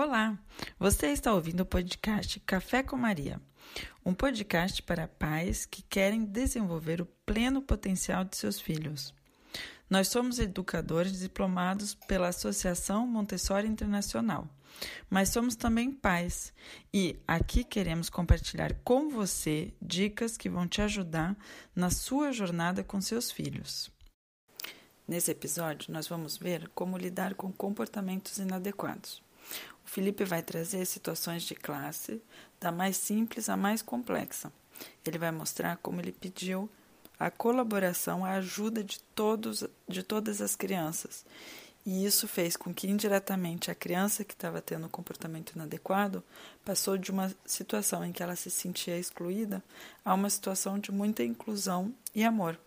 Olá, 0.00 0.38
você 0.78 1.08
está 1.08 1.34
ouvindo 1.34 1.62
o 1.62 1.66
podcast 1.66 2.38
Café 2.46 2.84
com 2.84 2.96
Maria, 2.96 3.40
um 4.06 4.14
podcast 4.14 4.80
para 4.80 5.08
pais 5.08 5.66
que 5.66 5.82
querem 5.82 6.24
desenvolver 6.24 7.00
o 7.00 7.06
pleno 7.26 7.60
potencial 7.60 8.24
de 8.24 8.36
seus 8.36 8.60
filhos. 8.60 9.12
Nós 9.90 10.06
somos 10.06 10.38
educadores 10.38 11.18
diplomados 11.18 11.96
pela 12.06 12.28
Associação 12.28 13.08
Montessori 13.08 13.66
Internacional, 13.66 14.48
mas 15.10 15.30
somos 15.30 15.56
também 15.56 15.90
pais 15.90 16.52
e 16.94 17.18
aqui 17.26 17.64
queremos 17.64 18.08
compartilhar 18.08 18.74
com 18.84 19.08
você 19.08 19.74
dicas 19.82 20.36
que 20.36 20.48
vão 20.48 20.68
te 20.68 20.80
ajudar 20.80 21.36
na 21.74 21.90
sua 21.90 22.30
jornada 22.30 22.84
com 22.84 23.00
seus 23.00 23.32
filhos. 23.32 23.90
Nesse 25.08 25.32
episódio, 25.32 25.92
nós 25.92 26.06
vamos 26.06 26.36
ver 26.36 26.68
como 26.68 26.96
lidar 26.96 27.34
com 27.34 27.50
comportamentos 27.50 28.38
inadequados. 28.38 29.26
Felipe 29.88 30.22
vai 30.22 30.42
trazer 30.42 30.84
situações 30.84 31.42
de 31.44 31.54
classe, 31.54 32.20
da 32.60 32.70
mais 32.70 32.96
simples 32.98 33.48
à 33.48 33.56
mais 33.56 33.80
complexa. 33.80 34.52
Ele 35.04 35.16
vai 35.16 35.32
mostrar 35.32 35.78
como 35.78 35.98
ele 35.98 36.12
pediu 36.12 36.68
a 37.18 37.30
colaboração, 37.30 38.22
a 38.22 38.32
ajuda 38.32 38.84
de, 38.84 39.00
todos, 39.14 39.64
de 39.88 40.02
todas 40.02 40.42
as 40.42 40.54
crianças. 40.54 41.24
E 41.86 42.04
isso 42.04 42.28
fez 42.28 42.54
com 42.54 42.72
que, 42.72 42.86
indiretamente, 42.86 43.70
a 43.70 43.74
criança 43.74 44.24
que 44.24 44.34
estava 44.34 44.60
tendo 44.60 44.84
um 44.84 44.90
comportamento 44.90 45.52
inadequado 45.52 46.22
passou 46.62 46.98
de 46.98 47.10
uma 47.10 47.34
situação 47.46 48.04
em 48.04 48.12
que 48.12 48.22
ela 48.22 48.36
se 48.36 48.50
sentia 48.50 48.98
excluída 48.98 49.64
a 50.04 50.12
uma 50.12 50.28
situação 50.28 50.78
de 50.78 50.92
muita 50.92 51.24
inclusão 51.24 51.94
e 52.14 52.24
amor, 52.24 52.60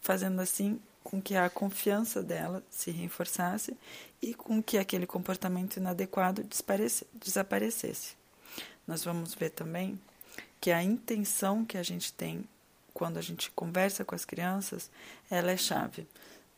fazendo 0.00 0.40
assim 0.40 0.80
com 1.02 1.20
que 1.20 1.34
a 1.34 1.50
confiança 1.50 2.22
dela 2.22 2.62
se 2.70 2.90
reforçasse 2.90 3.76
e 4.20 4.34
com 4.34 4.62
que 4.62 4.78
aquele 4.78 5.06
comportamento 5.06 5.76
inadequado 5.76 6.44
desaparecesse. 7.14 8.16
Nós 8.86 9.04
vamos 9.04 9.34
ver 9.34 9.50
também 9.50 10.00
que 10.60 10.70
a 10.70 10.82
intenção 10.82 11.64
que 11.64 11.76
a 11.76 11.82
gente 11.82 12.12
tem 12.12 12.44
quando 12.92 13.18
a 13.18 13.22
gente 13.22 13.50
conversa 13.50 14.04
com 14.04 14.14
as 14.14 14.24
crianças, 14.24 14.90
ela 15.30 15.50
é 15.50 15.56
chave. 15.56 16.06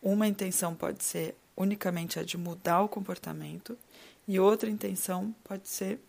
Uma 0.02 0.26
intenção 0.26 0.74
pode 0.74 1.02
ser 1.02 1.34
unicamente 1.56 2.18
a 2.18 2.24
de 2.24 2.36
mudar 2.36 2.82
o 2.82 2.88
comportamento 2.88 3.78
e 4.26 4.38
outra 4.38 4.68
intenção 4.68 5.34
pode 5.44 5.68
ser 5.68 6.00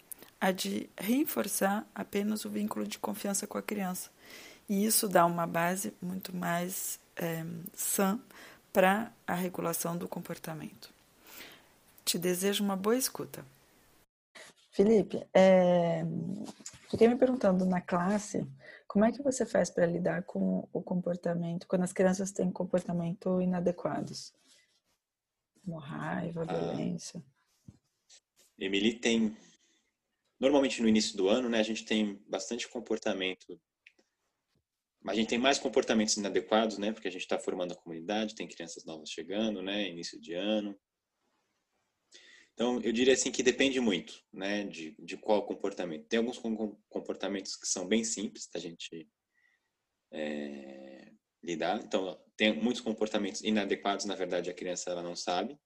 a 0.41 0.51
de 0.51 0.89
reforçar 0.97 1.87
apenas 1.93 2.43
o 2.45 2.49
vínculo 2.49 2.87
de 2.87 2.99
confiança 2.99 3.47
com 3.47 3.57
a 3.57 3.61
criança. 3.61 4.09
E 4.67 4.85
isso 4.85 5.07
dá 5.07 5.25
uma 5.25 5.45
base 5.45 5.93
muito 6.01 6.35
mais 6.35 6.99
é, 7.15 7.43
sã 7.73 8.19
para 8.71 9.11
a 9.25 9.33
regulação 9.33 9.97
do 9.97 10.07
comportamento. 10.07 10.93
Te 12.03 12.19
desejo 12.19 12.63
uma 12.63 12.75
boa 12.75 12.97
escuta. 12.97 13.45
Felipe, 14.71 15.25
é, 15.33 16.03
fiquei 16.89 17.07
me 17.07 17.15
perguntando 17.15 17.65
na 17.65 17.79
classe 17.79 18.45
como 18.85 19.05
é 19.05 19.11
que 19.11 19.23
você 19.23 19.45
faz 19.45 19.69
para 19.69 19.85
lidar 19.85 20.23
com 20.23 20.67
o 20.73 20.81
comportamento 20.81 21.65
quando 21.67 21.83
as 21.83 21.93
crianças 21.93 22.31
têm 22.31 22.51
comportamento 22.51 23.41
inadequados, 23.41 24.33
como 25.63 25.77
raiva, 25.77 26.43
ah, 26.43 26.53
violência. 26.53 27.23
Emily 28.59 28.93
tem 28.99 29.37
normalmente 30.39 30.81
no 30.81 30.87
início 30.87 31.15
do 31.15 31.29
ano, 31.29 31.49
né, 31.49 31.59
a 31.59 31.63
gente 31.63 31.85
tem 31.85 32.21
bastante 32.27 32.67
comportamento 32.67 33.59
a 35.07 35.13
gente 35.13 35.29
tem 35.29 35.37
mais 35.37 35.59
comportamentos 35.59 36.17
inadequados, 36.17 36.77
né? 36.77 36.91
Porque 36.91 37.07
a 37.07 37.11
gente 37.11 37.21
está 37.21 37.37
formando 37.37 37.73
a 37.73 37.75
comunidade, 37.75 38.35
tem 38.35 38.47
crianças 38.47 38.85
novas 38.85 39.09
chegando, 39.09 39.61
né? 39.61 39.87
Início 39.87 40.19
de 40.19 40.33
ano. 40.33 40.77
Então, 42.53 42.79
eu 42.81 42.91
diria 42.93 43.13
assim 43.13 43.31
que 43.31 43.43
depende 43.43 43.79
muito, 43.79 44.23
né? 44.33 44.63
De, 44.63 44.95
de 44.97 45.17
qual 45.17 45.45
comportamento. 45.45 46.07
Tem 46.07 46.19
alguns 46.19 46.39
comportamentos 46.89 47.55
que 47.55 47.67
são 47.67 47.87
bem 47.87 48.03
simples 48.03 48.47
da 48.47 48.59
gente 48.59 49.09
é, 50.11 51.11
lidar. 51.43 51.83
Então, 51.83 52.19
tem 52.37 52.53
muitos 52.53 52.81
comportamentos 52.81 53.41
inadequados, 53.41 54.05
na 54.05 54.15
verdade, 54.15 54.49
a 54.49 54.53
criança 54.53 54.89
ela 54.89 55.03
não 55.03 55.15
sabe. 55.15 55.59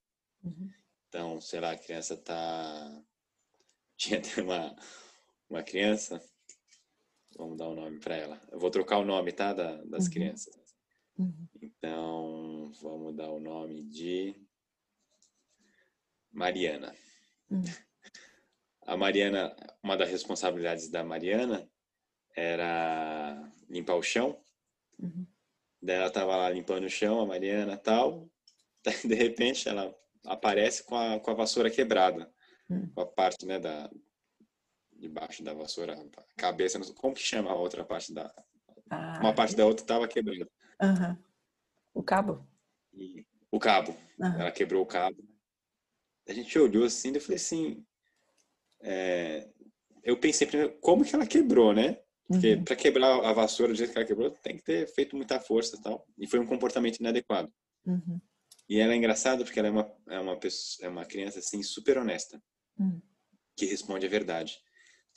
Uhum. 0.43 0.69
Então, 1.07 1.39
sei 1.39 1.59
lá, 1.59 1.71
a 1.71 1.77
criança 1.77 2.17
tá... 2.17 3.03
Tinha 3.97 4.21
uma, 4.43 4.75
uma 5.49 5.63
criança 5.63 6.21
Vamos 7.39 7.57
dar 7.57 7.69
o 7.69 7.71
um 7.71 7.75
nome 7.75 7.99
para 7.99 8.17
ela. 8.17 8.41
Eu 8.51 8.59
vou 8.59 8.69
trocar 8.69 8.97
o 8.97 9.05
nome, 9.05 9.31
tá? 9.31 9.53
Da, 9.53 9.81
das 9.85 10.05
uhum. 10.05 10.11
crianças. 10.11 10.53
Uhum. 11.17 11.47
Então, 11.61 12.69
vamos 12.81 13.15
dar 13.15 13.29
o 13.29 13.39
nome 13.39 13.81
de 13.83 14.35
Mariana. 16.33 16.93
Uhum. 17.49 17.63
A 18.81 18.97
Mariana, 18.97 19.55
uma 19.81 19.95
das 19.95 20.09
responsabilidades 20.09 20.89
da 20.89 21.01
Mariana 21.01 21.65
era 22.35 23.49
limpar 23.69 23.95
o 23.95 24.03
chão. 24.03 24.37
Uhum. 24.99 25.25
Daí 25.81 25.95
ela 25.95 26.11
tava 26.11 26.35
lá 26.35 26.49
limpando 26.49 26.87
o 26.87 26.89
chão, 26.89 27.21
a 27.21 27.25
Mariana 27.25 27.77
tal. 27.77 28.29
De 29.07 29.15
repente 29.15 29.69
ela 29.69 29.95
aparece 30.25 30.83
com 30.83 30.97
a, 30.97 31.17
com 31.21 31.31
a 31.31 31.35
vassoura 31.35 31.71
quebrada. 31.71 32.29
Uhum. 32.69 32.91
Com 32.93 32.99
a 32.99 33.05
parte 33.05 33.45
né, 33.45 33.59
da, 33.59 33.89
debaixo 35.19 35.43
da 35.43 35.53
vassoura, 35.53 35.93
a 35.93 36.23
cabeça, 36.37 36.79
como 36.95 37.13
que 37.13 37.21
chama 37.21 37.51
a 37.51 37.55
outra 37.55 37.83
parte 37.83 38.13
da... 38.13 38.33
Ah, 38.89 39.19
uma 39.19 39.33
parte 39.33 39.55
da 39.55 39.65
outra 39.65 39.83
estava 39.83 40.07
quebrada. 40.07 40.49
Uhum. 40.81 41.17
O 41.93 42.01
cabo? 42.01 42.47
E, 42.93 43.25
o 43.51 43.59
cabo. 43.59 43.95
Uhum. 44.17 44.39
Ela 44.39 44.51
quebrou 44.51 44.81
o 44.81 44.85
cabo. 44.85 45.17
A 46.27 46.33
gente 46.33 46.57
olhou 46.57 46.85
assim, 46.85 47.13
eu 47.13 47.21
falei 47.21 47.35
assim... 47.35 47.85
É, 48.81 49.49
eu 50.03 50.17
pensei 50.17 50.47
primeiro, 50.47 50.77
como 50.79 51.03
que 51.03 51.13
ela 51.13 51.27
quebrou, 51.27 51.73
né? 51.73 52.01
Porque 52.27 52.53
uhum. 52.53 52.63
para 52.63 52.75
quebrar 52.75 53.25
a 53.25 53.33
vassoura 53.33 53.73
do 53.73 53.77
jeito 53.77 53.91
que 53.91 53.97
ela 53.97 54.07
quebrou, 54.07 54.31
tem 54.31 54.55
que 54.55 54.63
ter 54.63 54.87
feito 54.87 55.15
muita 55.15 55.39
força 55.39 55.75
e 55.75 55.81
tal. 55.81 56.07
E 56.17 56.27
foi 56.27 56.39
um 56.39 56.45
comportamento 56.45 56.97
inadequado. 56.97 57.51
Uhum. 57.85 58.21
E 58.69 58.79
ela 58.79 58.93
é 58.93 58.95
engraçada 58.95 59.43
porque 59.43 59.59
ela 59.59 59.67
é 59.67 59.71
uma, 59.71 59.95
é 60.07 60.19
uma, 60.19 60.39
pessoa, 60.39 60.87
é 60.87 60.89
uma 60.89 61.05
criança, 61.05 61.39
assim, 61.39 61.61
super 61.61 61.97
honesta. 61.97 62.41
Uhum. 62.77 63.01
Que 63.57 63.65
responde 63.65 64.05
a 64.05 64.09
verdade. 64.09 64.61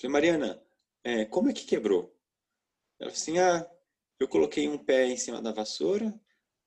Falei, 0.01 0.13
Mariana, 0.13 0.63
é, 1.05 1.25
como 1.25 1.49
é 1.49 1.53
que 1.53 1.65
quebrou? 1.65 2.17
Ela 2.99 3.11
falou 3.11 3.13
assim, 3.13 3.39
ah, 3.39 3.69
eu 4.19 4.29
coloquei 4.29 4.69
um 4.69 4.79
pé 4.79 5.07
em 5.07 5.17
cima 5.17 5.43
da 5.43 5.53
vassoura, 5.53 6.15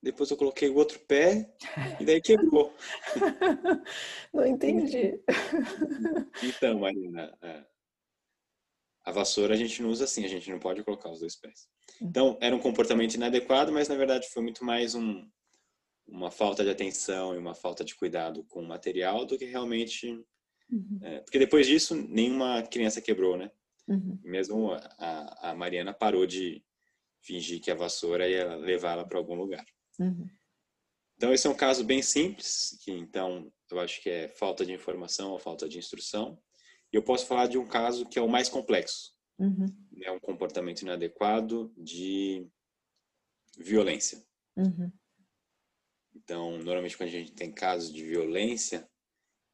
depois 0.02 0.30
eu 0.30 0.38
coloquei 0.38 0.69
o 0.69 0.75
outro 0.75 1.00
pé 1.00 1.52
e 2.00 2.06
daí 2.06 2.22
quebrou. 2.22 2.74
Não 4.34 4.46
entendi. 4.46 5.19
Então, 6.44 6.80
Marina, 6.80 7.35
é, 7.41 7.66
a 9.03 9.12
vassoura 9.12 9.53
a 9.53 9.58
gente 9.58 9.81
não 9.81 9.90
usa 9.90 10.03
assim, 10.03 10.25
a 10.25 10.28
gente 10.28 10.50
não 10.50 10.59
pode 10.59 10.84
colocar 10.84 11.09
os 11.09 11.19
dois 11.19 11.35
pés. 11.35 11.68
Então, 12.02 12.38
era 12.41 12.56
um 12.56 12.59
comportamento 12.59 13.14
inadequado, 13.14 13.72
mas 13.72 13.88
na 13.88 13.96
verdade 13.96 14.28
foi 14.30 14.44
muito 14.44 14.66
mais 14.66 14.96
um, 14.96 15.28
uma 16.08 16.30
falta 16.30 16.64
de 16.64 16.69
atenção 16.69 17.34
e 17.34 17.38
uma 17.38 17.56
falta 17.56 17.84
de 17.84 17.96
cuidado 17.96 18.44
com 18.46 18.62
o 18.62 18.68
material 18.68 19.25
do 19.25 19.38
que 19.38 19.46
realmente 19.46 20.19
Uhum. 20.70 21.00
É, 21.02 21.20
porque 21.20 21.40
depois 21.40 21.68
disso, 21.68 21.96
nenhuma 21.96 22.64
criança 22.64 23.02
quebrou, 23.02 23.38
né? 23.38 23.52
Uhum. 23.88 24.20
Mesmo 24.24 24.72
a, 24.72 25.50
a, 25.52 25.56
Mariana 25.56 25.94
parou 25.94 26.26
de 26.26 26.64
fingir 27.22 27.62
que 27.62 27.70
a 27.70 27.76
vassoura 27.76 28.28
ia 28.28 28.56
levá-la 28.56 29.06
para 29.06 29.18
algum 29.18 29.36
lugar. 29.36 29.66
Uhum. 30.00 30.28
Então, 31.16 31.34
esse 31.34 31.48
é 31.48 31.50
um 31.50 31.56
caso 31.56 31.84
bem 31.84 32.02
simples, 32.02 32.78
que 32.84 32.92
então 32.92 33.52
eu 33.72 33.80
acho 33.80 34.02
que 34.02 34.09
é 34.09 34.28
falta 34.28 34.66
de 34.66 34.74
informação 34.74 35.31
ou 35.31 35.40
falta 35.40 35.70
de 35.70 35.78
instrução. 35.78 36.42
E 36.92 36.96
eu 36.96 37.03
posso 37.03 37.26
falar 37.26 37.47
de 37.47 37.58
um 37.58 37.68
caso 37.68 38.06
que 38.06 38.20
é 38.20 38.22
o 38.22 38.30
mais 38.30 38.50
complexo. 38.50 39.14
Uhum. 39.38 39.66
É 40.02 40.12
um 40.12 40.20
comportamento 40.20 40.82
inadequado 40.82 41.74
de 41.78 42.47
violência. 43.58 44.24
Uhum. 44.56 44.92
Então, 46.16 46.58
normalmente 46.58 46.97
quando 46.97 47.09
a 47.09 47.12
gente 47.12 47.34
tem 47.34 47.52
casos 47.52 47.94
de 47.94 48.03
violência, 48.03 48.90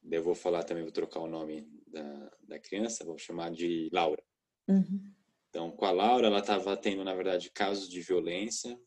eu 0.09 0.23
vou 0.23 0.35
falar 0.35 0.63
também, 0.63 0.83
vou 0.83 0.91
trocar 0.91 1.19
o 1.19 1.27
nome 1.27 1.67
da, 1.87 2.31
da 2.43 2.59
criança, 2.59 3.05
vou 3.05 3.17
chamar 3.17 3.51
de 3.51 3.89
Laura. 3.91 4.23
Uhum. 4.67 5.13
Então, 5.49 5.71
com 5.71 5.85
a 5.85 5.91
Laura, 5.91 6.27
ela 6.27 6.39
estava 6.39 6.77
tendo, 6.77 7.03
na 7.03 7.13
verdade, 7.13 7.51
casos 7.51 7.89
de 7.89 8.01
violência 8.01 8.79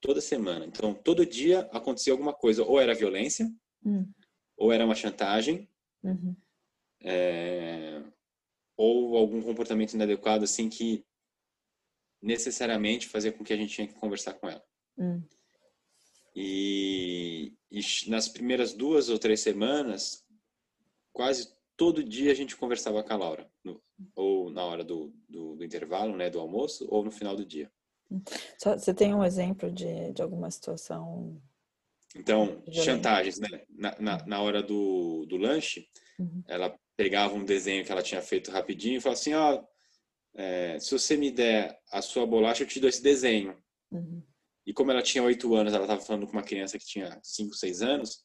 toda 0.00 0.20
semana. 0.20 0.66
Então, 0.66 0.92
todo 0.92 1.24
dia 1.24 1.60
acontecia 1.72 2.12
alguma 2.12 2.34
coisa. 2.34 2.64
Ou 2.64 2.80
era 2.80 2.94
violência, 2.94 3.48
uhum. 3.84 4.12
ou 4.56 4.72
era 4.72 4.84
uma 4.84 4.94
chantagem, 4.94 5.68
uhum. 6.02 6.36
é, 7.00 8.02
ou 8.76 9.16
algum 9.16 9.40
comportamento 9.40 9.94
inadequado, 9.94 10.44
assim, 10.44 10.68
que 10.68 11.04
necessariamente 12.20 13.06
fazia 13.06 13.32
com 13.32 13.44
que 13.44 13.52
a 13.52 13.56
gente 13.56 13.74
tinha 13.74 13.86
que 13.86 13.94
conversar 13.94 14.34
com 14.34 14.48
ela. 14.48 14.64
Uhum. 14.96 15.22
E, 16.34 16.87
e, 17.78 18.10
nas 18.10 18.28
primeiras 18.28 18.72
duas 18.72 19.08
ou 19.08 19.18
três 19.18 19.40
semanas, 19.40 20.24
quase 21.12 21.52
todo 21.76 22.02
dia 22.02 22.32
a 22.32 22.34
gente 22.34 22.56
conversava 22.56 23.02
com 23.02 23.12
a 23.12 23.16
Laura, 23.16 23.50
no, 23.64 23.80
ou 24.14 24.50
na 24.50 24.64
hora 24.64 24.84
do, 24.84 25.12
do, 25.28 25.56
do, 25.56 25.64
intervalo, 25.64 26.16
né, 26.16 26.28
do 26.28 26.40
almoço, 26.40 26.86
ou 26.90 27.04
no 27.04 27.10
final 27.10 27.36
do 27.36 27.46
dia. 27.46 27.70
Só, 28.58 28.76
você 28.76 28.92
tem 28.92 29.14
um 29.14 29.24
exemplo 29.24 29.70
de, 29.70 30.12
de 30.12 30.22
alguma 30.22 30.50
situação 30.50 31.40
Então, 32.16 32.62
chantagens, 32.72 33.38
né? 33.38 33.62
Na, 33.68 33.96
na, 34.00 34.26
na, 34.26 34.42
hora 34.42 34.62
do, 34.62 35.26
do 35.26 35.36
lanche, 35.36 35.86
uhum. 36.18 36.42
ela 36.46 36.76
pegava 36.96 37.34
um 37.34 37.44
desenho 37.44 37.84
que 37.84 37.92
ela 37.92 38.02
tinha 38.02 38.22
feito 38.22 38.50
rapidinho 38.50 38.96
e 38.96 39.00
falava 39.00 39.20
assim, 39.20 39.34
ó, 39.34 39.56
oh, 39.56 39.68
é, 40.34 40.78
se 40.78 40.90
você 40.90 41.16
me 41.16 41.30
der 41.30 41.78
a 41.92 42.00
sua 42.02 42.26
bolacha, 42.26 42.62
eu 42.62 42.66
te 42.66 42.80
dou 42.80 42.88
esse 42.88 43.02
desenho. 43.02 43.56
Uhum. 43.90 44.22
E 44.68 44.72
como 44.74 44.90
ela 44.90 45.00
tinha 45.00 45.24
oito 45.24 45.54
anos, 45.54 45.72
ela 45.72 45.84
estava 45.84 46.02
falando 46.02 46.26
com 46.26 46.34
uma 46.34 46.42
criança 46.42 46.78
que 46.78 46.84
tinha 46.84 47.18
cinco, 47.22 47.54
seis 47.54 47.80
anos, 47.80 48.22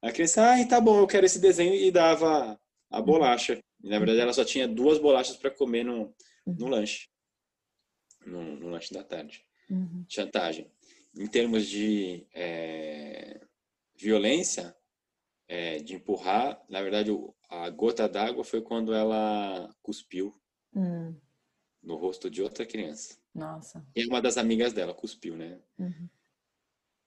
a 0.00 0.10
criança, 0.10 0.54
ah, 0.54 0.66
tá 0.66 0.80
bom, 0.80 0.98
eu 0.98 1.06
quero 1.06 1.26
esse 1.26 1.38
desenho 1.38 1.74
e 1.74 1.90
dava 1.90 2.58
a 2.90 3.02
bolacha. 3.02 3.62
E, 3.84 3.90
na 3.90 3.98
verdade, 3.98 4.20
ela 4.20 4.32
só 4.32 4.42
tinha 4.42 4.66
duas 4.66 4.98
bolachas 4.98 5.36
para 5.36 5.50
comer 5.50 5.84
no, 5.84 6.14
no 6.46 6.64
uhum. 6.64 6.70
lanche, 6.70 7.10
no, 8.24 8.42
no, 8.56 8.68
lanche 8.70 8.94
da 8.94 9.04
tarde. 9.04 9.44
Uhum. 9.68 10.06
Chantagem. 10.08 10.72
Em 11.14 11.26
termos 11.26 11.66
de 11.66 12.26
é, 12.32 13.42
violência, 13.94 14.74
é, 15.46 15.78
de 15.80 15.94
empurrar, 15.94 16.58
na 16.70 16.80
verdade, 16.80 17.10
a 17.50 17.68
gota 17.68 18.08
d'água 18.08 18.44
foi 18.44 18.62
quando 18.62 18.94
ela 18.94 19.68
cuspiu 19.82 20.34
uhum. 20.74 21.14
no 21.82 21.96
rosto 21.96 22.30
de 22.30 22.40
outra 22.40 22.64
criança. 22.64 23.21
Nossa. 23.34 23.86
E 23.96 24.06
uma 24.06 24.20
das 24.20 24.36
amigas 24.36 24.72
dela 24.72 24.94
cuspiu, 24.94 25.36
né? 25.36 25.60
Uhum. 25.78 26.08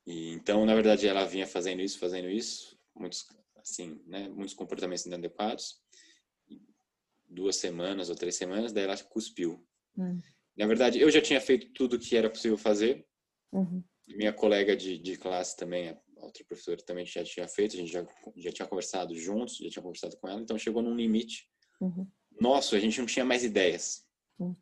E, 0.05 0.31
então, 0.33 0.65
na 0.65 0.73
verdade, 0.73 1.07
ela 1.07 1.25
vinha 1.25 1.47
fazendo 1.47 1.81
isso, 1.81 1.99
fazendo 1.99 2.29
isso, 2.29 2.79
muitos, 2.95 3.27
assim, 3.57 4.01
né, 4.05 4.29
muitos 4.29 4.53
comportamentos 4.53 5.05
inadequados. 5.05 5.81
Duas 7.27 7.55
semanas 7.55 8.09
ou 8.09 8.15
três 8.15 8.35
semanas, 8.35 8.71
daí 8.71 8.83
ela 8.83 8.97
cuspiu. 8.97 9.67
Uhum. 9.97 10.21
Na 10.55 10.67
verdade, 10.67 10.99
eu 10.99 11.09
já 11.09 11.21
tinha 11.21 11.41
feito 11.41 11.71
tudo 11.73 11.99
que 11.99 12.15
era 12.15 12.29
possível 12.29 12.57
fazer. 12.57 13.05
Uhum. 13.51 13.83
Minha 14.07 14.31
colega 14.31 14.75
de, 14.75 14.97
de 14.99 15.17
classe 15.17 15.57
também, 15.57 15.89
a 15.89 15.99
outra 16.17 16.45
professora 16.45 16.77
também 16.83 17.05
já 17.05 17.23
tinha 17.23 17.47
feito, 17.47 17.75
a 17.75 17.79
gente 17.79 17.91
já, 17.91 18.05
já 18.37 18.51
tinha 18.51 18.67
conversado 18.67 19.15
juntos, 19.15 19.57
já 19.57 19.69
tinha 19.69 19.83
conversado 19.83 20.15
com 20.17 20.27
ela, 20.27 20.39
então 20.39 20.57
chegou 20.57 20.81
num 20.81 20.95
limite. 20.95 21.49
Uhum. 21.81 22.07
Nosso, 22.39 22.75
a 22.75 22.79
gente 22.79 22.99
não 22.99 23.07
tinha 23.07 23.25
mais 23.25 23.43
ideias. 23.43 24.05
Uhum. 24.39 24.55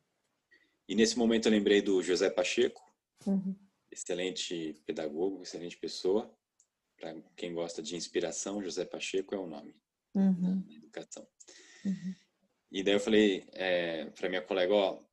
E 0.88 0.96
nesse 0.96 1.18
momento 1.18 1.48
eu 1.48 1.52
lembrei 1.52 1.82
do 1.82 2.02
José 2.02 2.30
Pacheco, 2.30 2.82
uhum. 3.26 3.56
excelente 3.92 4.74
pedagogo, 4.86 5.42
excelente 5.42 5.78
pessoa. 5.78 6.34
Para 6.98 7.16
quem 7.36 7.54
gosta 7.54 7.82
de 7.82 7.96
inspiração, 7.96 8.62
José 8.62 8.86
Pacheco 8.86 9.34
é 9.34 9.38
o 9.38 9.48
nome 9.48 9.76
uhum. 10.14 10.62
da 10.62 10.74
educação. 10.74 11.28
Uhum. 11.86 12.16
E 12.72 12.84
daí 12.84 12.96
eu 12.96 13.00
falei 13.00 13.48
é, 13.54 14.06
para 14.12 14.30
minha 14.30 14.42
colega, 14.42 14.74
ó, 14.74 15.04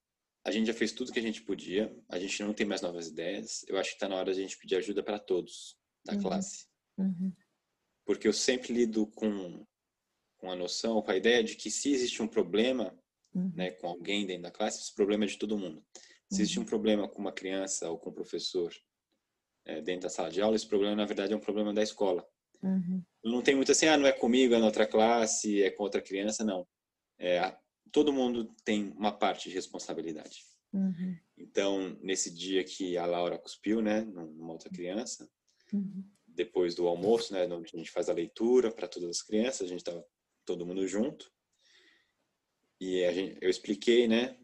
a 0.44 0.50
gente 0.50 0.66
já 0.66 0.74
fez 0.74 0.92
tudo 0.92 1.12
que 1.12 1.18
a 1.18 1.22
gente 1.22 1.42
podia, 1.42 1.94
a 2.08 2.18
gente 2.18 2.42
não 2.42 2.54
tem 2.54 2.66
mais 2.66 2.80
novas 2.80 3.08
ideias. 3.08 3.64
Eu 3.68 3.78
acho 3.78 3.90
que 3.90 3.96
está 3.96 4.08
na 4.08 4.16
hora 4.16 4.32
de 4.32 4.40
a 4.40 4.42
gente 4.42 4.58
pedir 4.58 4.76
ajuda 4.76 5.02
para 5.02 5.18
todos 5.18 5.76
da 6.04 6.14
uhum. 6.14 6.22
classe. 6.22 6.66
Uhum. 6.96 7.32
Porque 8.04 8.26
eu 8.26 8.32
sempre 8.32 8.72
lido 8.72 9.06
com, 9.08 9.66
com 10.38 10.50
a 10.50 10.56
noção, 10.56 11.02
com 11.02 11.10
a 11.10 11.16
ideia 11.16 11.44
de 11.44 11.56
que 11.56 11.70
se 11.70 11.92
existe 11.92 12.22
um 12.22 12.28
problema, 12.28 12.98
uhum. 13.34 13.52
né, 13.54 13.70
com 13.72 13.88
alguém 13.88 14.26
dentro 14.26 14.44
da 14.44 14.50
classe, 14.50 14.80
esse 14.80 14.94
problema 14.94 15.24
é 15.24 15.28
de 15.28 15.38
todo 15.38 15.58
mundo. 15.58 15.84
Se 16.30 16.42
existe 16.42 16.58
um 16.58 16.62
uhum. 16.62 16.68
problema 16.68 17.08
com 17.08 17.20
uma 17.20 17.32
criança 17.32 17.90
ou 17.90 17.98
com 17.98 18.10
um 18.10 18.14
professor 18.14 18.72
é, 19.64 19.80
dentro 19.82 20.02
da 20.02 20.08
sala 20.08 20.30
de 20.30 20.40
aula, 20.40 20.56
esse 20.56 20.68
problema 20.68 20.94
na 20.94 21.04
verdade 21.04 21.32
é 21.32 21.36
um 21.36 21.40
problema 21.40 21.72
da 21.72 21.82
escola. 21.82 22.26
Uhum. 22.62 23.02
Não 23.24 23.42
tem 23.42 23.54
muito 23.54 23.72
assim, 23.72 23.86
ah, 23.86 23.96
não 23.96 24.06
é 24.06 24.12
comigo, 24.12 24.54
é 24.54 24.58
na 24.58 24.66
outra 24.66 24.86
classe, 24.86 25.62
é 25.62 25.70
com 25.70 25.82
outra 25.82 26.00
criança, 26.00 26.44
não. 26.44 26.66
É, 27.18 27.56
todo 27.90 28.12
mundo 28.12 28.54
tem 28.64 28.90
uma 28.96 29.12
parte 29.12 29.48
de 29.48 29.54
responsabilidade. 29.54 30.44
Uhum. 30.72 31.16
Então, 31.36 31.98
nesse 32.00 32.32
dia 32.32 32.62
que 32.62 32.96
a 32.96 33.06
Laura 33.06 33.38
cuspiu, 33.38 33.80
né, 33.80 34.02
numa 34.02 34.52
outra 34.52 34.70
criança, 34.70 35.28
uhum. 35.72 36.04
depois 36.26 36.74
do 36.74 36.86
almoço, 36.86 37.32
né, 37.32 37.46
onde 37.46 37.70
a 37.74 37.78
gente 37.78 37.90
faz 37.90 38.08
a 38.08 38.14
leitura 38.14 38.70
para 38.70 38.88
todas 38.88 39.10
as 39.10 39.22
crianças, 39.22 39.62
a 39.62 39.68
gente 39.68 39.80
estava 39.80 40.04
todo 40.44 40.66
mundo 40.66 40.86
junto. 40.86 41.30
E 42.80 43.04
a 43.04 43.12
gente, 43.12 43.38
eu 43.42 43.50
expliquei, 43.50 44.08
né, 44.08 44.36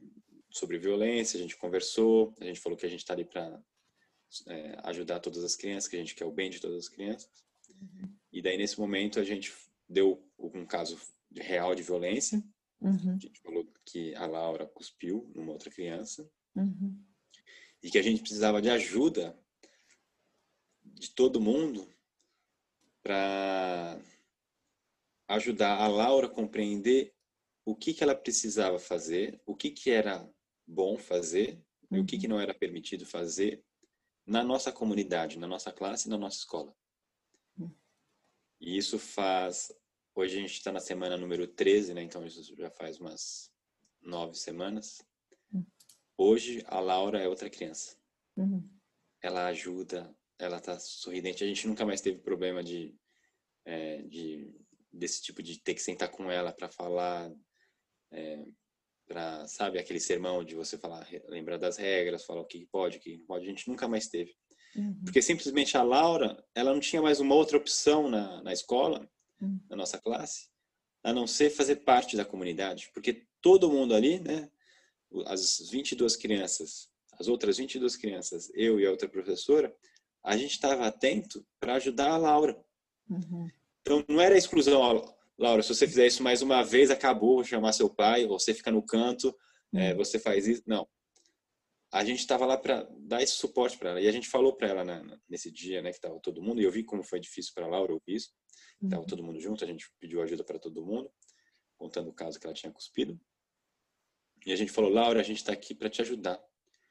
sobre 0.51 0.79
violência, 0.79 1.39
a 1.39 1.41
gente 1.41 1.57
conversou, 1.57 2.35
a 2.41 2.45
gente 2.45 2.61
falou 2.61 2.79
que 2.79 2.87
a 2.87 2.89
gente 2.89 3.01
está 3.01 3.15
ali 3.15 3.25
para 3.25 3.63
é, 4.47 4.79
ajudar 4.85 5.21
todas 5.21 5.43
as 5.43 5.57
crianças, 5.57 5.89
que 5.89 5.97
a 5.97 5.99
gente 5.99 6.15
quer 6.15 6.27
o 6.27 6.33
bem 6.33 6.51
de 6.51 6.61
todas 6.61 6.79
as 6.79 6.89
crianças. 6.89 7.31
Uhum. 7.71 8.15
E 8.33 8.43
daí, 8.43 8.57
nesse 8.57 8.79
momento, 8.79 9.19
a 9.19 9.25
gente 9.25 9.53
deu 9.89 10.23
um 10.39 10.67
caso 10.67 10.99
real 11.35 11.75
de 11.75 11.83
violência. 11.83 12.43
Uhum. 12.81 13.15
A 13.15 13.19
gente 13.19 13.41
falou 13.41 13.67
que 13.85 14.15
a 14.15 14.27
Laura 14.27 14.67
cuspiu 14.67 15.31
numa 15.35 15.53
outra 15.53 15.71
criança. 15.71 16.31
Uhum. 16.55 17.03
E 17.83 17.91
que 17.91 17.99
a 17.99 18.03
gente 18.03 18.21
precisava 18.21 18.61
de 18.61 18.69
ajuda 18.69 19.39
de 20.85 21.11
todo 21.11 21.41
mundo 21.41 21.89
para 23.03 24.01
ajudar 25.29 25.77
a 25.79 25.87
Laura 25.87 26.27
a 26.27 26.31
compreender 26.31 27.16
o 27.67 27.75
que, 27.75 27.93
que 27.93 28.05
ela 28.05 28.15
precisava 28.15 28.79
fazer, 28.79 29.43
o 29.45 29.55
que, 29.55 29.71
que 29.73 29.91
era 29.91 30.27
bom 30.65 30.97
fazer 30.97 31.61
uhum. 31.91 31.99
e 31.99 32.01
o 32.01 32.07
que, 32.07 32.17
que 32.17 32.27
uhum. 32.27 32.35
não 32.35 32.41
era 32.41 32.55
permitido 32.55 33.05
fazer 33.05 33.63
na 34.25 34.43
nossa 34.45 34.73
comunidade, 34.73 35.39
na 35.39 35.49
nossa 35.49 35.73
classe 35.73 36.09
na 36.09 36.17
nossa 36.17 36.39
escola. 36.39 36.73
Uhum. 37.59 37.75
E 38.61 38.79
isso 38.79 39.01
faz. 39.01 39.73
Hoje 40.15 40.39
a 40.39 40.41
gente 40.41 40.53
está 40.53 40.71
na 40.71 40.81
semana 40.81 41.17
número 41.17 41.47
13, 41.47 41.93
né? 41.93 42.03
Então 42.03 42.25
isso 42.25 42.55
já 42.57 42.71
faz 42.71 43.01
umas 43.01 43.53
nove 44.01 44.37
semanas. 44.37 45.03
Uhum. 45.53 45.67
Hoje 46.17 46.63
a 46.67 46.79
Laura 46.79 47.21
é 47.21 47.29
outra 47.29 47.51
criança. 47.51 47.97
Uhum. 48.37 48.63
Ela 49.21 49.49
ajuda, 49.49 50.17
ela 50.39 50.61
tá 50.61 50.79
sorridente. 50.79 51.43
A 51.43 51.47
gente 51.49 51.67
nunca 51.67 51.85
mais 51.85 52.01
teve 52.01 52.21
problema 52.21 52.63
de, 52.63 52.97
é, 53.65 54.03
de 54.03 54.55
desse 54.93 55.21
tipo 55.21 55.43
de 55.43 55.61
ter 55.61 55.75
que 55.75 55.83
sentar 55.83 56.11
com 56.11 56.31
ela 56.31 56.53
para 56.53 56.69
falar 56.69 57.33
é, 58.13 58.45
para 59.07 59.47
sabe 59.47 59.79
aquele 59.79 60.01
sermão 60.01 60.45
de 60.45 60.55
você 60.55 60.77
falar 60.77 61.07
lembrar 61.29 61.57
das 61.57 61.77
regras 61.77 62.25
falar 62.25 62.41
o 62.41 62.47
que 62.47 62.67
pode 62.67 62.99
o 62.99 63.01
que 63.01 63.17
não 63.17 63.27
pode 63.27 63.45
a 63.45 63.49
gente 63.49 63.69
nunca 63.69 63.87
mais 63.87 64.09
teve 64.09 64.35
uhum. 64.75 65.01
porque 65.05 65.23
simplesmente 65.23 65.77
a 65.77 65.83
Laura 65.83 66.43
ela 66.55 66.73
não 66.73 66.81
tinha 66.81 67.01
mais 67.01 67.21
uma 67.21 67.35
outra 67.35 67.57
opção 67.57 68.09
na, 68.09 68.43
na 68.43 68.53
escola 68.53 69.09
uhum. 69.41 69.61
na 69.71 69.77
nossa 69.77 69.99
classe 69.99 70.49
a 71.03 71.13
não 71.13 71.27
ser 71.27 71.51
fazer 71.51 71.77
parte 71.77 72.17
da 72.17 72.25
comunidade 72.25 72.91
porque 72.93 73.27
todo 73.41 73.71
mundo 73.71 73.95
ali 73.95 74.19
né 74.19 74.51
as 75.27 75.69
22 75.71 76.17
crianças 76.17 76.91
as 77.13 77.29
outras 77.29 77.59
22 77.59 77.97
crianças 77.97 78.51
eu 78.55 78.81
e 78.81 78.87
a 78.87 78.91
outra 78.91 79.09
professora 79.09 79.75
a 80.23 80.37
gente 80.37 80.53
estava 80.53 80.87
atento 80.87 81.47
para 81.61 81.75
ajudar 81.75 82.11
a 82.11 82.17
Laura 82.17 82.61
uhum. 83.09 83.49
então 83.81 84.05
não 84.09 84.21
era 84.21 84.37
exclusão 84.37 84.83
Laura, 85.39 85.63
se 85.63 85.69
você 85.69 85.87
fizer 85.87 86.07
isso 86.07 86.23
mais 86.23 86.41
uma 86.41 86.63
vez, 86.63 86.91
acabou, 86.91 87.37
vou 87.37 87.45
chamar 87.45 87.73
seu 87.73 87.91
pai, 87.91 88.27
você 88.27 88.55
fica 88.55 88.71
no 88.71 88.83
canto, 88.83 89.37
é, 89.75 89.93
hum. 89.93 89.97
você 89.97 90.19
faz 90.19 90.47
isso. 90.47 90.63
Não. 90.67 90.89
A 91.93 92.05
gente 92.05 92.21
estava 92.21 92.45
lá 92.45 92.57
para 92.57 92.89
dar 92.99 93.23
esse 93.23 93.35
suporte 93.35 93.79
para 93.79 93.91
ela. 93.91 94.01
E 94.01 94.09
a 94.09 94.13
gente 94.13 94.29
falou 94.29 94.55
para 94.55 94.69
ela 94.69 94.85
né, 94.85 95.19
nesse 95.29 95.51
dia, 95.51 95.83
né, 95.83 95.91
que 95.91 95.97
estava 95.97 96.19
todo 96.21 96.43
mundo, 96.43 96.61
e 96.61 96.65
eu 96.65 96.71
vi 96.71 96.83
como 96.83 97.03
foi 97.03 97.21
difícil 97.21 97.53
para 97.55 97.67
Laura 97.67 97.93
ouvir 97.93 98.17
isso. 98.17 98.31
Estava 98.83 99.03
uhum. 99.03 99.07
todo 99.07 99.23
mundo 99.23 99.41
junto, 99.41 99.65
a 99.65 99.67
gente 99.67 99.91
pediu 100.01 100.21
ajuda 100.23 100.45
para 100.45 100.59
todo 100.59 100.85
mundo, 100.85 101.11
contando 101.79 102.11
o 102.11 102.13
caso 102.13 102.39
que 102.39 102.47
ela 102.47 102.55
tinha 102.55 102.73
cuspido. 102.73 103.19
E 104.45 104.53
a 104.53 104.57
gente 104.57 104.73
falou, 104.73 104.91
Laura, 104.91 105.21
a 105.21 105.23
gente 105.23 105.39
está 105.39 105.53
aqui 105.53 105.75
para 105.75 105.89
te 105.89 106.03
ajudar. 106.03 106.43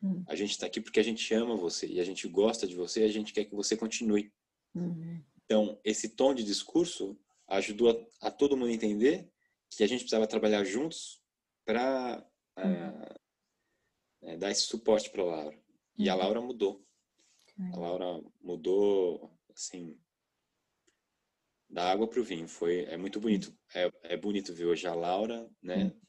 Uhum. 0.01 0.23
A 0.27 0.35
gente 0.35 0.51
está 0.51 0.65
aqui 0.65 0.81
porque 0.81 0.99
a 0.99 1.03
gente 1.03 1.33
ama 1.33 1.55
você 1.55 1.87
e 1.87 1.99
a 1.99 2.03
gente 2.03 2.27
gosta 2.27 2.67
de 2.67 2.75
você 2.75 3.01
e 3.01 3.05
a 3.05 3.11
gente 3.11 3.33
quer 3.33 3.45
que 3.45 3.55
você 3.55 3.77
continue. 3.77 4.31
Uhum. 4.73 5.23
Então, 5.45 5.79
esse 5.83 6.09
tom 6.09 6.33
de 6.33 6.43
discurso 6.43 7.17
ajudou 7.47 8.07
a, 8.21 8.27
a, 8.27 8.31
todo 8.31 8.57
mundo 8.57 8.71
entender 8.71 9.29
que 9.69 9.83
a 9.83 9.87
gente 9.87 10.01
precisava 10.01 10.27
trabalhar 10.27 10.63
juntos 10.63 11.21
para 11.65 12.25
uhum. 12.57 13.05
é, 14.21 14.37
dar 14.37 14.51
esse 14.51 14.61
suporte 14.61 15.09
para 15.09 15.21
a 15.21 15.25
Laura. 15.25 15.63
E 15.97 16.09
a 16.09 16.15
uhum. 16.15 16.21
Laura 16.21 16.41
mudou. 16.41 16.85
A 17.73 17.77
Laura 17.77 18.21
mudou, 18.41 19.31
assim, 19.53 19.97
da 21.69 21.89
água 21.89 22.07
para 22.07 22.19
o 22.19 22.23
vinho. 22.23 22.47
Foi, 22.47 22.83
é 22.85 22.97
muito 22.97 23.19
bonito. 23.19 23.55
É, 23.73 23.89
é 24.03 24.17
bonito 24.17 24.53
ver 24.53 24.65
hoje 24.65 24.87
a 24.87 24.93
Laura, 24.93 25.49
né? 25.61 25.85
Uhum. 25.85 26.01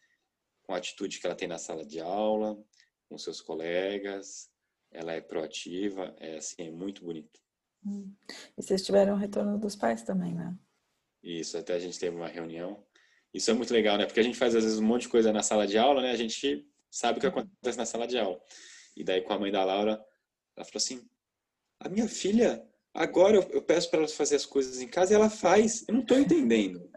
Com 0.63 0.75
a 0.75 0.79
atitude 0.79 1.21
que 1.21 1.27
ela 1.27 1.37
tem 1.37 1.47
na 1.47 1.59
sala 1.59 1.85
de 1.85 2.01
aula, 2.01 2.61
com 3.09 3.17
seus 3.17 3.41
colegas. 3.41 4.51
Ela 4.91 5.13
é 5.13 5.21
proativa, 5.21 6.15
é 6.19 6.37
assim, 6.39 6.69
é 6.69 6.71
muito 6.71 7.05
bonito. 7.05 7.41
Hum. 7.85 8.13
E 8.57 8.63
vocês 8.63 8.85
tiveram 8.85 9.15
o 9.15 9.19
retorno 9.19 9.59
dos 9.59 9.77
pais 9.77 10.03
também, 10.03 10.35
né? 10.35 10.57
Isso, 11.23 11.59
até 11.59 11.75
a 11.75 11.79
gente 11.79 11.99
teve 11.99 12.15
uma 12.15 12.29
reunião. 12.29 12.85
Isso 13.33 13.51
é 13.51 13.55
muito 13.55 13.73
legal, 13.73 13.99
né? 13.99 14.07
Porque 14.07 14.21
a 14.21 14.23
gente 14.23 14.39
faz 14.39 14.55
às 14.55 14.65
vezes 14.65 14.79
um 14.79 14.85
monte 14.85 15.03
de 15.03 15.09
coisa 15.09 15.33
na 15.33 15.43
sala 15.43 15.67
de 15.67 15.77
aula, 15.77 16.01
né? 16.03 16.11
A 16.11 16.17
gente 16.17 16.67
sabe 16.91 17.19
o 17.19 17.21
que 17.21 17.27
acontece 17.27 17.77
na 17.77 17.85
sala 17.85 18.07
de 18.07 18.19
aula. 18.19 18.41
E 18.97 19.05
daí 19.05 19.21
com 19.21 19.33
a 19.33 19.39
mãe 19.39 19.53
da 19.53 19.65
Laura, 19.65 19.93
ela 20.57 20.65
falou 20.65 20.77
assim: 20.77 21.07
"A 21.81 21.89
minha 21.89 22.09
filha, 22.09 22.67
agora 22.95 23.37
eu 23.37 23.63
peço 23.63 23.91
para 23.91 24.01
ela 24.01 24.09
fazer 24.09 24.37
as 24.37 24.47
coisas 24.47 24.81
em 24.81 24.89
casa 24.89 25.13
e 25.13 25.17
ela 25.17 25.29
faz. 25.29 25.85
Eu 25.87 25.95
não 25.95 26.03
estou 26.03 26.19
entendendo. 26.19 26.91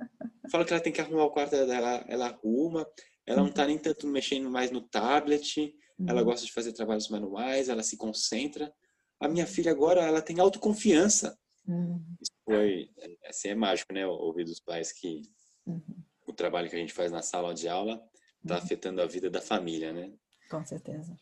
Fala 0.49 0.63
que 0.63 0.73
ela 0.73 0.81
tem 0.81 0.93
que 0.93 1.01
arrumar 1.01 1.25
o 1.25 1.31
quarto 1.31 1.51
dela, 1.51 2.05
ela 2.07 2.27
arruma. 2.27 2.87
Ela 3.25 3.41
não 3.41 3.49
está 3.49 3.67
nem 3.67 3.77
tanto 3.77 4.07
mexendo 4.07 4.49
mais 4.49 4.71
no 4.71 4.81
tablet. 4.81 5.75
Ela 6.07 6.23
gosta 6.23 6.45
de 6.45 6.53
fazer 6.53 6.71
trabalhos 6.71 7.09
manuais, 7.09 7.67
ela 7.67 7.83
se 7.83 7.97
concentra. 7.97 8.73
A 9.19 9.27
minha 9.27 9.45
filha 9.45 9.71
agora, 9.71 10.01
ela 10.01 10.21
tem 10.21 10.39
autoconfiança. 10.39 11.37
Uhum. 11.69 12.03
Isso 12.19 12.31
foi, 12.43 12.89
assim, 13.27 13.49
é 13.49 13.55
mágico, 13.55 13.93
né? 13.93 14.05
Ouvir 14.07 14.43
dos 14.43 14.59
pais 14.59 14.91
que 14.91 15.21
uhum. 15.67 15.81
o 16.27 16.33
trabalho 16.33 16.67
que 16.67 16.75
a 16.75 16.79
gente 16.79 16.93
faz 16.93 17.11
na 17.11 17.21
sala 17.21 17.53
de 17.53 17.67
aula 17.67 18.03
está 18.41 18.55
uhum. 18.55 18.61
afetando 18.63 19.01
a 19.01 19.05
vida 19.05 19.29
da 19.29 19.39
família, 19.39 19.93
né? 19.93 20.11
Com 20.49 20.65
certeza. 20.65 21.15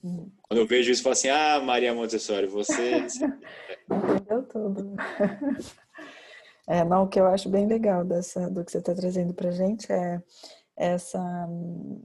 Uhum. 0.00 0.30
Quando 0.42 0.60
eu 0.60 0.66
vejo 0.66 0.92
isso, 0.92 1.00
eu 1.00 1.04
falo 1.04 1.12
assim, 1.14 1.28
ah, 1.28 1.60
Maria 1.60 1.92
Montessori, 1.92 2.46
você... 2.46 2.98
Entendeu 3.90 4.42
tudo. 4.44 4.94
É, 6.66 6.82
não, 6.82 7.04
o 7.04 7.08
que 7.08 7.20
eu 7.20 7.26
acho 7.26 7.50
bem 7.50 7.66
legal 7.66 8.06
dessa, 8.06 8.48
do 8.48 8.64
que 8.64 8.72
você 8.72 8.78
está 8.78 8.94
trazendo 8.94 9.34
para 9.34 9.50
gente 9.50 9.92
é 9.92 10.22
essa... 10.74 11.20
Um, 11.46 12.02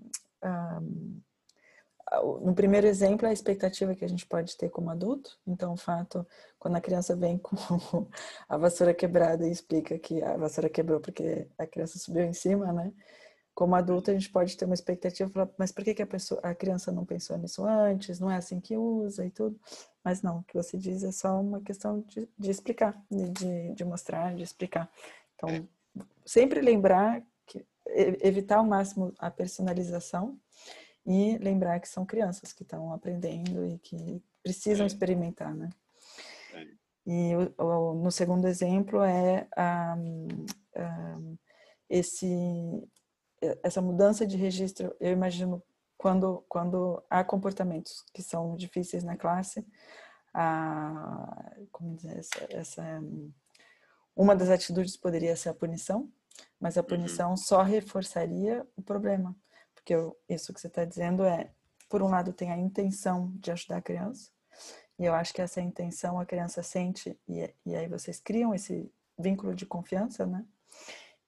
no 2.41 2.53
primeiro 2.55 2.87
exemplo, 2.87 3.27
a 3.27 3.33
expectativa 3.33 3.93
que 3.93 4.03
a 4.03 4.07
gente 4.07 4.25
pode 4.25 4.57
ter 4.57 4.69
como 4.69 4.89
adulto. 4.89 5.37
Então, 5.45 5.73
o 5.73 5.77
fato, 5.77 6.25
quando 6.57 6.75
a 6.75 6.81
criança 6.81 7.15
vem 7.15 7.37
com 7.37 7.55
a 8.49 8.57
vassoura 8.57 8.93
quebrada 8.93 9.47
e 9.47 9.51
explica 9.51 9.97
que 9.99 10.21
a 10.23 10.35
vassoura 10.35 10.69
quebrou 10.69 10.99
porque 10.99 11.47
a 11.57 11.67
criança 11.67 11.99
subiu 11.99 12.23
em 12.23 12.33
cima, 12.33 12.73
né? 12.73 12.91
Como 13.53 13.75
adulto, 13.75 14.09
a 14.09 14.13
gente 14.13 14.29
pode 14.29 14.55
ter 14.55 14.65
uma 14.65 14.73
expectativa, 14.73 15.29
falar, 15.29 15.49
mas 15.57 15.71
por 15.71 15.83
que, 15.83 15.93
que 15.93 16.01
a, 16.01 16.07
pessoa, 16.07 16.39
a 16.41 16.55
criança 16.55 16.91
não 16.91 17.05
pensou 17.05 17.37
nisso 17.37 17.65
antes? 17.65 18.19
Não 18.19 18.31
é 18.31 18.37
assim 18.37 18.59
que 18.59 18.75
usa 18.77 19.25
e 19.25 19.29
tudo. 19.29 19.59
Mas 20.03 20.21
não, 20.21 20.39
o 20.39 20.43
que 20.43 20.55
você 20.55 20.77
diz 20.77 21.03
é 21.03 21.11
só 21.11 21.39
uma 21.39 21.61
questão 21.61 21.99
de, 22.07 22.27
de 22.37 22.49
explicar, 22.49 22.99
de, 23.11 23.73
de 23.73 23.85
mostrar, 23.85 24.33
de 24.33 24.43
explicar. 24.43 24.89
Então, 25.35 25.67
sempre 26.25 26.61
lembrar 26.61 27.21
que 27.45 27.65
evitar 28.21 28.57
ao 28.57 28.65
máximo 28.65 29.13
a 29.19 29.29
personalização 29.29 30.39
e 31.05 31.37
lembrar 31.37 31.79
que 31.79 31.87
são 31.87 32.05
crianças 32.05 32.53
que 32.53 32.63
estão 32.63 32.93
aprendendo 32.93 33.65
e 33.65 33.77
que 33.79 34.21
precisam 34.43 34.83
é. 34.83 34.87
experimentar, 34.87 35.53
né? 35.55 35.69
É. 36.53 36.67
E 37.05 37.35
o, 37.35 37.63
o, 37.63 37.93
no 37.95 38.11
segundo 38.11 38.47
exemplo 38.47 39.01
é 39.03 39.47
um, 39.97 40.27
um, 40.75 41.37
esse 41.89 42.87
essa 43.63 43.81
mudança 43.81 44.27
de 44.27 44.35
registro. 44.37 44.95
Eu 44.99 45.11
imagino 45.11 45.63
quando 45.97 46.43
quando 46.47 47.03
há 47.09 47.23
comportamentos 47.23 48.05
que 48.13 48.21
são 48.21 48.55
difíceis 48.55 49.03
na 49.03 49.15
classe, 49.17 49.65
a, 50.33 51.51
como 51.71 51.95
dizer 51.95 52.19
essa, 52.19 52.47
essa 52.49 53.03
uma 54.15 54.35
das 54.35 54.49
atitudes 54.49 54.97
poderia 54.97 55.35
ser 55.35 55.49
a 55.49 55.53
punição, 55.53 56.11
mas 56.59 56.77
a 56.77 56.81
uhum. 56.81 56.87
punição 56.87 57.29
uhum. 57.31 57.37
só 57.37 57.63
reforçaria 57.63 58.67
o 58.75 58.81
problema. 58.81 59.35
Porque 59.79 59.95
eu, 59.95 60.17
isso 60.27 60.53
que 60.53 60.59
você 60.59 60.67
está 60.67 60.83
dizendo 60.83 61.23
é, 61.23 61.49
por 61.87 62.01
um 62.01 62.09
lado, 62.09 62.33
tem 62.33 62.51
a 62.51 62.57
intenção 62.57 63.31
de 63.35 63.51
ajudar 63.51 63.77
a 63.77 63.81
criança, 63.81 64.29
e 64.97 65.05
eu 65.05 65.13
acho 65.13 65.33
que 65.33 65.41
essa 65.41 65.61
intenção 65.61 66.19
a 66.19 66.25
criança 66.25 66.61
sente, 66.61 67.17
e, 67.27 67.53
e 67.65 67.75
aí 67.75 67.87
vocês 67.87 68.19
criam 68.19 68.53
esse 68.53 68.91
vínculo 69.17 69.55
de 69.55 69.65
confiança, 69.65 70.25
né? 70.25 70.45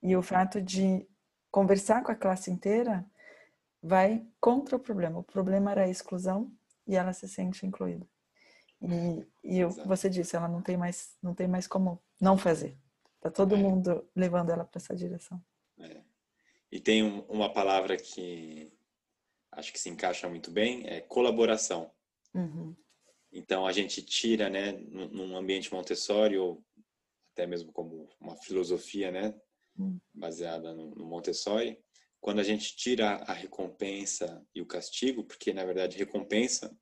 E 0.02 0.14
o 0.16 0.22
fato 0.22 0.60
de 0.60 1.06
conversar 1.50 2.02
com 2.02 2.12
a 2.12 2.16
classe 2.16 2.50
inteira 2.50 3.04
vai 3.82 4.26
contra 4.40 4.76
o 4.76 4.80
problema. 4.80 5.18
O 5.18 5.24
problema 5.24 5.70
era 5.70 5.84
a 5.84 5.88
exclusão 5.88 6.52
e 6.86 6.96
ela 6.96 7.12
se 7.12 7.28
sente 7.28 7.66
incluída. 7.66 8.06
E, 8.80 9.26
e 9.44 9.64
você 9.86 10.10
disse, 10.10 10.34
ela 10.34 10.48
não 10.48 10.60
tem 10.60 10.76
mais, 10.76 11.16
não 11.22 11.34
tem 11.34 11.46
mais 11.46 11.66
como 11.66 12.02
não 12.20 12.36
fazer. 12.36 12.76
Tá 13.20 13.30
todo 13.30 13.54
é. 13.54 13.58
mundo 13.58 14.04
levando 14.14 14.50
ela 14.50 14.64
para 14.64 14.78
essa 14.78 14.94
direção. 14.94 15.40
É. 15.78 16.00
E 16.72 16.80
tem 16.80 17.02
um, 17.02 17.20
uma 17.26 17.52
palavra 17.52 17.98
que 17.98 18.72
acho 19.52 19.70
que 19.70 19.78
se 19.78 19.90
encaixa 19.90 20.26
muito 20.26 20.50
bem, 20.50 20.86
é 20.86 21.02
colaboração. 21.02 21.92
Uhum. 22.34 22.74
Então 23.30 23.66
a 23.66 23.72
gente 23.72 24.02
tira, 24.02 24.48
né, 24.48 24.72
num 24.72 25.36
ambiente 25.36 25.72
Montessori 25.72 26.38
ou 26.38 26.64
até 27.32 27.46
mesmo 27.46 27.70
como 27.72 28.08
uma 28.18 28.36
filosofia, 28.38 29.10
né, 29.10 29.34
uhum. 29.78 29.98
baseada 30.14 30.74
no, 30.74 30.94
no 30.94 31.04
Montessori, 31.04 31.78
quando 32.20 32.38
a 32.38 32.42
gente 32.42 32.74
tira 32.74 33.16
a 33.16 33.34
recompensa 33.34 34.42
e 34.54 34.62
o 34.62 34.66
castigo, 34.66 35.24
porque 35.24 35.52
na 35.52 35.64
verdade 35.64 35.98
recompensa, 35.98 36.74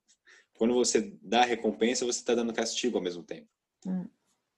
quando 0.54 0.74
você 0.74 1.16
dá 1.22 1.44
recompensa, 1.44 2.04
você 2.04 2.20
está 2.20 2.34
dando 2.34 2.52
castigo 2.52 2.96
ao 2.96 3.02
mesmo 3.02 3.24
tempo. 3.24 3.48
Uhum. 3.84 4.08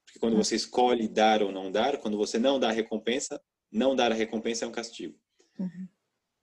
Porque 0.04 0.18
quando 0.18 0.36
você 0.36 0.56
escolhe 0.56 1.08
dar 1.08 1.42
ou 1.42 1.50
não 1.50 1.70
dar, 1.70 1.96
quando 1.98 2.18
você 2.18 2.38
não 2.38 2.60
dá 2.60 2.70
recompensa, 2.70 3.40
não 3.72 3.96
dar 3.96 4.12
a 4.12 4.14
recompensa 4.14 4.64
é 4.64 4.68
um 4.68 4.72
castigo. 4.72 5.18
Uhum. 5.58 5.88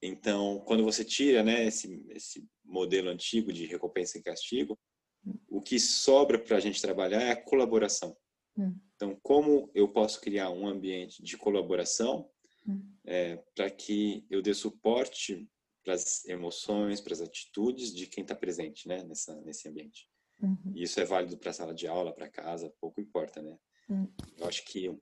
Então, 0.02 0.60
quando 0.66 0.84
você 0.84 1.04
tira 1.04 1.44
né, 1.44 1.68
esse, 1.68 2.06
esse 2.10 2.48
modelo 2.64 3.10
antigo 3.10 3.52
de 3.54 3.66
recompensa 3.66 4.18
e 4.18 4.24
castigo, 4.24 4.80
uhum. 5.26 5.40
o 5.48 5.62
que 5.62 5.80
sobra 5.80 6.40
para 6.40 6.58
a 6.58 6.60
gente 6.60 6.82
trabalhar 6.82 7.22
é 7.22 7.32
a 7.32 7.42
colaboração. 7.42 8.18
Uhum. 8.58 8.80
Então, 8.96 9.20
como 9.22 9.70
eu 9.74 9.88
posso 9.88 10.20
criar 10.20 10.50
um 10.50 10.68
ambiente 10.68 11.24
de 11.24 11.38
colaboração 11.38 12.30
hum. 12.68 12.82
é, 13.06 13.38
para 13.56 13.70
que 13.70 14.26
eu 14.30 14.42
dê 14.42 14.54
suporte 14.54 15.50
para 15.84 15.94
as 15.94 16.26
emoções, 16.26 17.00
para 17.00 17.14
as 17.14 17.22
atitudes 17.22 17.94
de 17.94 18.08
quem 18.08 18.24
está 18.24 18.36
presente 18.36 18.88
né, 18.88 19.02
nessa, 19.04 19.40
nesse 19.42 19.70
ambiente. 19.70 20.10
Uhum. 20.42 20.74
Isso 20.76 21.00
é 21.00 21.06
válido 21.06 21.38
para 21.38 21.52
a 21.52 21.54
sala 21.54 21.74
de 21.74 21.88
aula, 21.88 22.14
para 22.14 22.30
casa, 22.30 22.74
pouco 22.80 23.00
importa, 23.02 23.42
né? 23.42 23.58
Uhum. 23.90 24.12
Eu 24.38 24.48
acho 24.48 24.64
que 24.66 24.94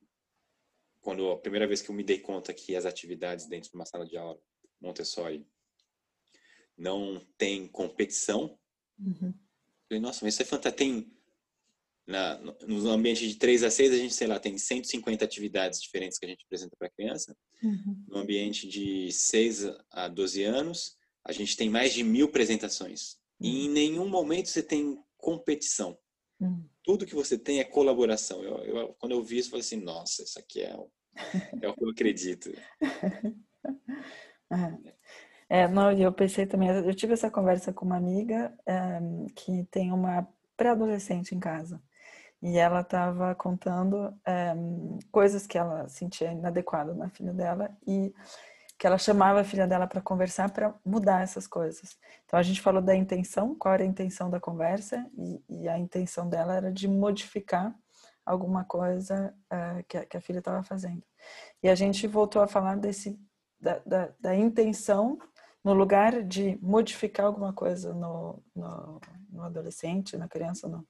quando 1.08 1.32
a 1.32 1.38
primeira 1.38 1.66
vez 1.66 1.82
que 1.82 1.90
eu 1.90 1.96
me 1.96 2.04
dei 2.04 2.20
conta 2.20 2.54
que 2.54 2.76
as 2.76 2.86
atividades 2.86 3.46
dentro 3.46 3.70
de 3.70 3.76
uma 3.76 3.86
sala 3.86 4.06
de 4.06 4.18
aula 4.18 4.38
Montessori 4.82 5.48
não 6.78 7.26
tem 7.38 7.66
competição, 7.66 8.60
uhum. 9.00 9.34
falei, 9.88 10.02
nossa, 10.02 10.26
mas 10.26 10.34
isso 10.34 10.42
é 10.42 10.46
fantástico. 10.46 10.80
Tem 10.80 11.10
na, 12.06 12.38
no 12.68 12.90
ambiente 12.90 13.26
de 13.26 13.36
3 13.36 13.64
a 13.64 13.72
6, 13.72 13.94
a 13.94 13.96
gente, 13.96 14.14
sei 14.14 14.28
lá, 14.28 14.38
tem 14.38 14.58
150 14.58 15.24
atividades 15.24 15.82
diferentes 15.82 16.20
que 16.20 16.26
a 16.26 16.28
gente 16.28 16.44
apresenta 16.44 16.76
para 16.78 16.90
a 16.90 16.92
criança. 16.92 17.34
Uhum. 17.64 18.04
No 18.06 18.18
ambiente 18.18 18.68
de 18.68 19.10
6 19.10 19.64
a 19.90 20.10
12 20.10 20.44
anos, 20.44 20.98
a 21.24 21.32
gente 21.32 21.56
tem 21.56 21.70
mais 21.70 21.94
de 21.94 22.04
mil 22.04 22.26
apresentações. 22.26 23.14
Uhum. 23.40 23.48
E 23.48 23.66
em 23.68 23.70
nenhum 23.70 24.10
momento 24.10 24.50
você 24.50 24.62
tem 24.62 25.02
competição. 25.16 25.98
Uhum. 26.38 26.68
Tudo 26.84 27.06
que 27.06 27.16
você 27.16 27.38
tem 27.38 27.62
é 27.62 27.64
colaboração. 27.64 28.44
Eu, 28.44 28.58
eu, 28.66 28.94
quando 29.00 29.14
eu 29.14 29.24
vi 29.24 29.38
isso, 29.38 29.48
eu 29.48 29.52
falei 29.52 29.62
assim, 29.62 29.78
nossa, 29.78 30.22
isso 30.22 30.38
aqui 30.38 30.60
é 30.60 30.76
É 31.62 31.68
o 31.68 31.74
que 31.74 31.84
eu 31.84 31.90
acredito. 31.90 32.52
é, 35.50 35.68
não, 35.68 35.92
eu 35.92 36.12
pensei 36.12 36.46
também, 36.46 36.70
eu 36.70 36.96
tive 36.96 37.14
essa 37.14 37.30
conversa 37.32 37.74
com 37.74 37.86
uma 37.86 37.98
amiga 37.98 38.54
é, 38.66 39.00
que 39.36 39.64
tem 39.72 39.92
uma 39.92 40.28
pré-adolescente 40.56 41.36
em 41.36 41.40
casa. 41.40 41.82
E 42.42 42.58
ela 42.58 42.82
estava 42.82 43.34
contando 43.34 44.14
é, 44.26 44.54
coisas 45.12 45.48
que 45.48 45.58
ela 45.58 45.88
sentia 45.90 46.32
inadequado 46.32 46.94
na 46.94 47.10
filha 47.10 47.34
dela 47.34 47.76
e 47.86 48.14
que 48.78 48.86
ela 48.86 48.98
chamava 48.98 49.42
a 49.42 49.44
filha 49.44 49.66
dela 49.66 49.88
para 49.88 50.02
conversar 50.02 50.52
para 50.52 50.74
mudar 50.86 51.24
essas 51.24 51.48
coisas. 51.48 51.98
Então 52.26 52.38
a 52.38 52.44
gente 52.44 52.62
falou 52.62 52.82
da 52.82 52.96
intenção, 52.96 53.56
qual 53.56 53.74
era 53.74 53.84
a 53.84 53.88
intenção 53.88 54.30
da 54.30 54.40
conversa 54.40 55.04
e, 55.18 55.42
e 55.50 55.68
a 55.68 55.80
intenção 55.80 56.30
dela 56.30 56.56
era 56.56 56.72
de 56.72 56.88
modificar 56.88 57.74
alguma 58.28 58.66
coisa 58.66 59.34
uh, 59.46 59.84
que, 59.88 59.98
a, 59.98 60.06
que, 60.06 60.18
a, 60.18 60.22
filha 60.22 60.40
estava 60.40 60.62
fazendo. 60.62 61.02
E 61.64 61.70
a 61.70 61.76
gente 61.76 62.06
voltou 62.08 62.42
a 62.42 62.48
falar 62.48 62.76
desse 62.76 63.18
da, 63.60 63.80
da, 63.80 64.14
da, 64.20 64.36
intenção 64.36 65.18
no 65.64 65.74
lugar 65.74 66.22
de 66.22 66.60
modificar 66.62 67.26
alguma 67.26 67.54
coisa 67.54 67.94
no, 67.94 68.44
no, 68.54 69.00
no 69.30 69.44
adolescente, 69.44 70.18
na 70.18 70.28
criança, 70.28 70.68
não. 70.68 70.86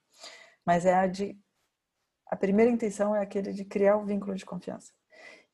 Mas 0.65 0.85
é 0.85 0.93
a 0.95 1.07
de 1.07 1.37
a 2.25 2.35
primeira 2.35 2.69
intenção 2.69 3.15
é 3.15 3.21
aquele 3.21 3.53
de 3.53 3.63
criar 3.63 3.95
um 3.95 4.05
vínculo 4.05 4.35
de 4.35 4.45
confiança. 4.45 4.91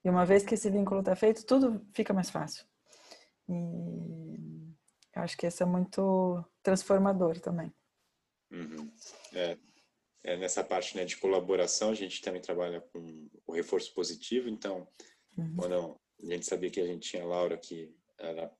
E 0.03 0.09
uma 0.09 0.25
vez 0.25 0.43
que 0.43 0.55
esse 0.55 0.69
vínculo 0.69 1.01
está 1.01 1.15
feito, 1.15 1.45
tudo 1.45 1.85
fica 1.93 2.13
mais 2.13 2.29
fácil. 2.29 2.65
E 3.47 4.73
eu 5.15 5.21
acho 5.21 5.37
que 5.37 5.45
isso 5.45 5.61
é 5.61 5.65
muito 5.65 6.43
transformador 6.63 7.39
também. 7.39 7.71
Uhum. 8.51 8.91
É, 9.33 9.57
é, 10.23 10.37
nessa 10.37 10.63
parte 10.63 10.95
né, 10.95 11.03
de 11.03 11.17
colaboração, 11.17 11.91
a 11.91 11.95
gente 11.95 12.21
também 12.21 12.41
trabalha 12.41 12.79
com 12.79 13.27
o 13.45 13.53
reforço 13.53 13.93
positivo. 13.93 14.47
Então, 14.47 14.87
uhum. 15.37 15.55
quando 15.55 15.99
a 16.21 16.33
gente 16.33 16.45
sabia 16.45 16.69
que 16.69 16.79
a 16.79 16.85
gente 16.85 17.09
tinha 17.09 17.23
a 17.23 17.25
Laura, 17.25 17.57
que 17.57 17.93
ela, 18.17 18.51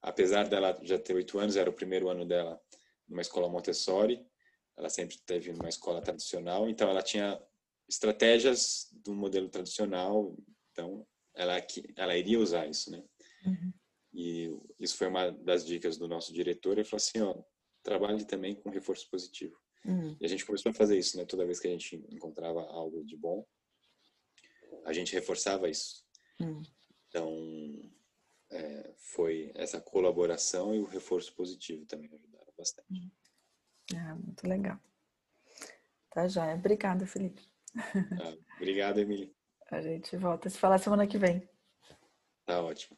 apesar 0.00 0.48
dela 0.48 0.78
já 0.82 0.98
ter 0.98 1.14
oito 1.14 1.38
anos, 1.38 1.56
era 1.56 1.68
o 1.68 1.74
primeiro 1.74 2.08
ano 2.08 2.24
dela 2.24 2.60
numa 3.06 3.22
escola 3.22 3.48
Montessori. 3.48 4.24
Ela 4.76 4.88
sempre 4.88 5.18
teve 5.18 5.52
numa 5.52 5.68
escola 5.68 6.00
tradicional, 6.00 6.68
então 6.68 6.88
ela 6.88 7.02
tinha 7.02 7.40
estratégias 7.88 8.88
do 8.92 9.14
modelo 9.14 9.48
tradicional. 9.48 10.34
Então, 10.72 11.06
ela 11.34 11.54
ela 11.96 12.16
iria 12.16 12.40
usar 12.40 12.66
isso, 12.66 12.90
né? 12.90 13.04
Uhum. 13.44 13.72
E 14.12 14.50
isso 14.80 14.96
foi 14.96 15.08
uma 15.08 15.30
das 15.30 15.66
dicas 15.66 15.96
do 15.98 16.08
nosso 16.08 16.32
diretor. 16.32 16.72
Ele 16.72 16.84
falou 16.84 16.96
assim, 16.96 17.20
ó, 17.20 17.36
trabalhe 17.82 18.24
também 18.24 18.54
com 18.54 18.70
reforço 18.70 19.08
positivo. 19.10 19.56
Uhum. 19.84 20.16
E 20.20 20.24
a 20.24 20.28
gente 20.28 20.46
começou 20.46 20.70
a 20.70 20.74
fazer 20.74 20.98
isso, 20.98 21.16
né? 21.16 21.24
Toda 21.24 21.44
vez 21.44 21.60
que 21.60 21.68
a 21.68 21.70
gente 21.70 21.96
encontrava 22.10 22.62
algo 22.62 23.04
de 23.04 23.16
bom, 23.16 23.46
a 24.84 24.92
gente 24.92 25.12
reforçava 25.12 25.68
isso. 25.68 26.04
Uhum. 26.40 26.62
Então, 27.08 27.92
é, 28.50 28.94
foi 28.96 29.52
essa 29.54 29.80
colaboração 29.80 30.74
e 30.74 30.80
o 30.80 30.84
reforço 30.84 31.34
positivo 31.34 31.84
também 31.86 32.10
ajudaram 32.12 32.52
bastante. 32.56 32.90
Uhum. 32.90 33.10
É, 33.94 34.14
muito 34.14 34.48
legal. 34.48 34.80
Tá, 36.10 36.28
joia. 36.28 36.54
Obrigada, 36.54 37.06
Felipe. 37.06 37.42
Ah, 37.76 38.36
obrigado, 38.56 38.98
Emília. 38.98 39.30
A 39.70 39.80
gente 39.80 40.16
volta 40.16 40.46
a 40.46 40.50
se 40.50 40.58
falar 40.58 40.78
semana 40.78 41.06
que 41.06 41.18
vem. 41.18 41.48
Tá 42.44 42.62
ótimo. 42.62 42.96